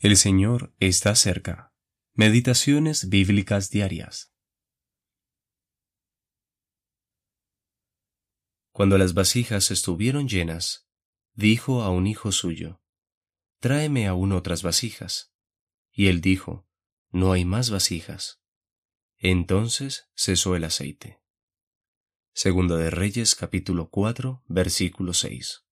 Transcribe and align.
El 0.00 0.16
Señor 0.16 0.72
está 0.78 1.16
cerca. 1.16 1.74
Meditaciones 2.14 3.08
bíblicas 3.08 3.68
diarias. 3.68 4.32
Cuando 8.70 8.96
las 8.96 9.14
vasijas 9.14 9.72
estuvieron 9.72 10.28
llenas, 10.28 10.88
dijo 11.34 11.82
a 11.82 11.90
un 11.90 12.06
hijo 12.06 12.30
suyo, 12.30 12.80
Tráeme 13.58 14.06
aún 14.06 14.30
otras 14.30 14.62
vasijas. 14.62 15.34
Y 15.90 16.06
él 16.06 16.20
dijo, 16.20 16.68
No 17.10 17.32
hay 17.32 17.44
más 17.44 17.70
vasijas. 17.70 18.40
Entonces 19.16 20.08
cesó 20.14 20.54
el 20.54 20.62
aceite. 20.62 21.20
Segundo 22.32 22.76
de 22.76 22.90
Reyes 22.90 23.34
capítulo 23.34 23.90
4 23.90 24.44
versículo 24.46 25.12
6. 25.12 25.64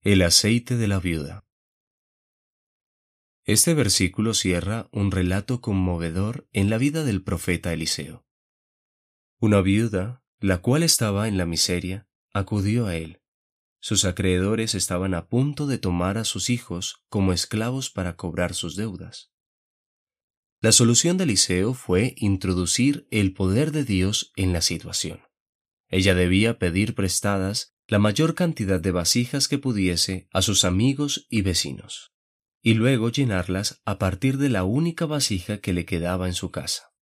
El 0.00 0.22
aceite 0.22 0.78
de 0.78 0.88
la 0.88 1.00
viuda. 1.00 1.44
Este 3.46 3.74
versículo 3.74 4.32
cierra 4.32 4.88
un 4.90 5.10
relato 5.10 5.60
conmovedor 5.60 6.48
en 6.52 6.70
la 6.70 6.78
vida 6.78 7.04
del 7.04 7.22
profeta 7.22 7.74
Eliseo. 7.74 8.24
Una 9.38 9.60
viuda, 9.60 10.24
la 10.40 10.62
cual 10.62 10.82
estaba 10.82 11.28
en 11.28 11.36
la 11.36 11.44
miseria, 11.44 12.08
acudió 12.32 12.86
a 12.86 12.96
él. 12.96 13.20
Sus 13.80 14.06
acreedores 14.06 14.74
estaban 14.74 15.12
a 15.12 15.28
punto 15.28 15.66
de 15.66 15.76
tomar 15.76 16.16
a 16.16 16.24
sus 16.24 16.48
hijos 16.48 17.04
como 17.10 17.34
esclavos 17.34 17.90
para 17.90 18.16
cobrar 18.16 18.54
sus 18.54 18.76
deudas. 18.76 19.30
La 20.62 20.72
solución 20.72 21.18
de 21.18 21.24
Eliseo 21.24 21.74
fue 21.74 22.14
introducir 22.16 23.06
el 23.10 23.34
poder 23.34 23.72
de 23.72 23.84
Dios 23.84 24.32
en 24.36 24.54
la 24.54 24.62
situación. 24.62 25.20
Ella 25.90 26.14
debía 26.14 26.58
pedir 26.58 26.94
prestadas 26.94 27.76
la 27.88 27.98
mayor 27.98 28.34
cantidad 28.34 28.80
de 28.80 28.90
vasijas 28.90 29.48
que 29.48 29.58
pudiese 29.58 30.28
a 30.32 30.40
sus 30.40 30.64
amigos 30.64 31.26
y 31.28 31.42
vecinos 31.42 32.13
y 32.66 32.72
luego 32.72 33.10
llenarlas 33.10 33.82
a 33.84 33.98
partir 33.98 34.38
de 34.38 34.48
la 34.48 34.64
única 34.64 35.04
vasija 35.04 35.58
que 35.58 35.74
le 35.74 35.84
quedaba 35.84 36.28
en 36.28 36.34
su 36.34 36.50
casa. 36.50 36.94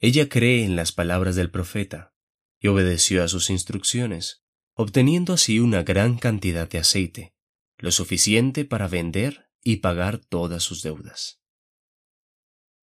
Ella 0.00 0.30
cree 0.30 0.64
en 0.64 0.74
las 0.74 0.90
palabras 0.90 1.36
del 1.36 1.50
profeta 1.50 2.14
y 2.58 2.68
obedeció 2.68 3.22
a 3.22 3.28
sus 3.28 3.50
instrucciones, 3.50 4.42
obteniendo 4.72 5.34
así 5.34 5.60
una 5.60 5.82
gran 5.82 6.16
cantidad 6.16 6.66
de 6.66 6.78
aceite, 6.78 7.34
lo 7.76 7.92
suficiente 7.92 8.64
para 8.64 8.88
vender 8.88 9.50
y 9.62 9.76
pagar 9.76 10.16
todas 10.16 10.62
sus 10.62 10.82
deudas. 10.82 11.42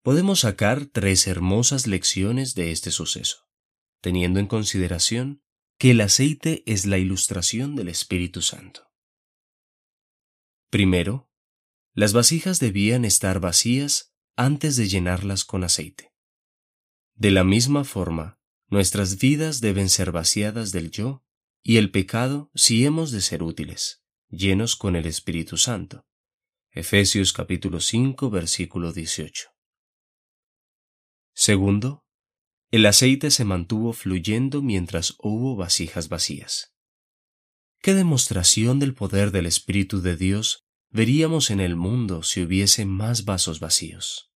Podemos 0.01 0.39
sacar 0.39 0.87
tres 0.87 1.27
hermosas 1.27 1.85
lecciones 1.85 2.55
de 2.55 2.71
este 2.71 2.89
suceso, 2.89 3.47
teniendo 4.01 4.39
en 4.39 4.47
consideración 4.47 5.43
que 5.77 5.91
el 5.91 6.01
aceite 6.01 6.63
es 6.65 6.87
la 6.87 6.97
ilustración 6.97 7.75
del 7.75 7.89
Espíritu 7.89 8.41
Santo. 8.41 8.88
Primero, 10.69 11.29
las 11.93 12.13
vasijas 12.13 12.59
debían 12.59 13.03
estar 13.03 13.39
vacías 13.39 14.13
antes 14.35 14.75
de 14.75 14.87
llenarlas 14.87 15.43
con 15.43 15.63
aceite. 15.63 16.13
De 17.15 17.31
la 17.31 17.43
misma 17.43 17.83
forma, 17.83 18.39
nuestras 18.67 19.17
vidas 19.17 19.61
deben 19.61 19.89
ser 19.89 20.11
vaciadas 20.11 20.71
del 20.71 20.91
yo 20.91 21.25
y 21.63 21.77
el 21.77 21.91
pecado 21.91 22.51
si 22.53 22.85
hemos 22.85 23.11
de 23.11 23.21
ser 23.21 23.41
útiles, 23.41 24.03
llenos 24.29 24.75
con 24.75 24.95
el 24.95 25.07
Espíritu 25.07 25.57
Santo. 25.57 26.05
Efesios 26.71 27.33
capítulo 27.33 27.79
5 27.79 28.29
versículo 28.29 28.93
18. 28.93 29.49
Segundo, 31.33 32.05
el 32.69 32.85
aceite 32.85 33.31
se 33.31 33.43
mantuvo 33.43 33.93
fluyendo 33.93 34.61
mientras 34.61 35.15
hubo 35.17 35.55
vasijas 35.55 36.09
vacías. 36.09 36.75
¿Qué 37.81 37.93
demostración 37.93 38.79
del 38.79 38.93
poder 38.93 39.31
del 39.31 39.45
Espíritu 39.45 40.01
de 40.01 40.17
Dios 40.17 40.65
veríamos 40.89 41.49
en 41.49 41.61
el 41.61 41.77
mundo 41.77 42.23
si 42.23 42.41
hubiese 42.41 42.85
más 42.85 43.23
vasos 43.23 43.61
vacíos? 43.61 44.33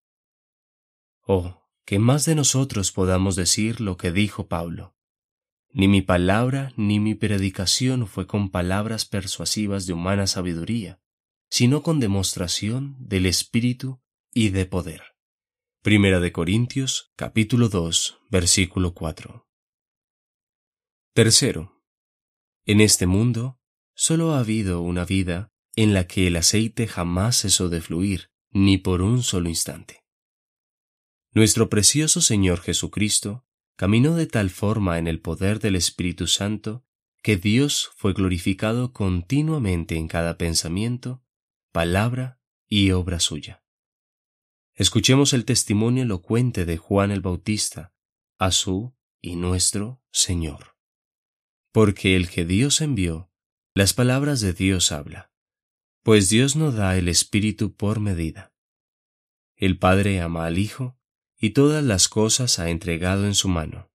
Oh, 1.25 1.67
que 1.85 1.99
más 1.99 2.23
de 2.23 2.35
nosotros 2.35 2.93
podamos 2.93 3.35
decir 3.35 3.81
lo 3.81 3.97
que 3.97 4.13
dijo 4.13 4.47
Pablo. 4.47 4.95
Ni 5.71 5.89
mi 5.89 6.01
palabra 6.01 6.71
ni 6.77 7.01
mi 7.01 7.15
predicación 7.15 8.07
fue 8.07 8.27
con 8.27 8.49
palabras 8.49 9.03
persuasivas 9.03 9.87
de 9.87 9.93
humana 9.93 10.25
sabiduría, 10.25 11.01
sino 11.49 11.83
con 11.83 11.99
demostración 11.99 12.95
del 12.99 13.25
Espíritu 13.25 14.01
y 14.33 14.49
de 14.49 14.65
poder. 14.65 15.01
Primera 15.81 16.21
de 16.21 16.31
Corintios, 16.31 17.11
capítulo 17.17 17.67
2, 17.67 18.19
versículo 18.29 18.93
4. 18.93 19.49
Tercero, 21.13 21.82
en 22.65 22.81
este 22.81 23.07
mundo 23.07 23.59
solo 23.95 24.33
ha 24.33 24.39
habido 24.39 24.81
una 24.81 25.05
vida 25.05 25.51
en 25.75 25.93
la 25.93 26.07
que 26.07 26.27
el 26.27 26.35
aceite 26.35 26.87
jamás 26.87 27.41
cesó 27.41 27.69
de 27.69 27.81
fluir, 27.81 28.31
ni 28.51 28.77
por 28.77 29.01
un 29.01 29.23
solo 29.23 29.49
instante. 29.49 30.03
Nuestro 31.31 31.69
precioso 31.69 32.21
Señor 32.21 32.61
Jesucristo 32.61 33.45
caminó 33.75 34.15
de 34.15 34.27
tal 34.27 34.49
forma 34.49 34.99
en 34.99 35.07
el 35.07 35.19
poder 35.19 35.59
del 35.59 35.75
Espíritu 35.75 36.27
Santo 36.27 36.85
que 37.21 37.37
Dios 37.37 37.91
fue 37.95 38.13
glorificado 38.13 38.93
continuamente 38.93 39.95
en 39.95 40.07
cada 40.07 40.37
pensamiento, 40.37 41.23
palabra 41.71 42.39
y 42.67 42.91
obra 42.91 43.19
suya. 43.19 43.63
Escuchemos 44.75 45.33
el 45.33 45.45
testimonio 45.45 46.03
elocuente 46.03 46.65
de 46.65 46.77
Juan 46.77 47.11
el 47.11 47.21
Bautista, 47.21 47.93
a 48.37 48.51
su 48.51 48.95
y 49.21 49.35
nuestro 49.35 50.01
Señor 50.11 50.72
porque 51.73 52.15
el 52.15 52.29
que 52.29 52.45
Dios 52.45 52.81
envió, 52.81 53.31
las 53.73 53.93
palabras 53.93 54.39
de 54.41 54.53
Dios 54.53 54.91
habla, 54.91 55.31
pues 56.03 56.29
Dios 56.29 56.55
no 56.55 56.71
da 56.71 56.95
el 56.97 57.07
Espíritu 57.09 57.75
por 57.75 57.99
medida. 57.99 58.53
El 59.55 59.79
Padre 59.79 60.21
ama 60.21 60.45
al 60.45 60.59
Hijo, 60.59 60.99
y 61.35 61.49
todas 61.49 61.83
las 61.83 62.07
cosas 62.07 62.59
ha 62.59 62.69
entregado 62.69 63.25
en 63.25 63.33
su 63.33 63.49
mano. 63.49 63.91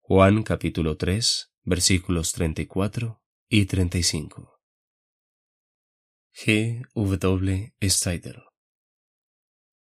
Juan 0.00 0.42
capítulo 0.42 0.98
3, 0.98 1.54
versículos 1.62 2.32
34 2.32 3.22
y 3.48 3.64
35. 3.64 4.60
G. 6.34 6.86
W. 6.94 7.74
Steider 7.82 8.49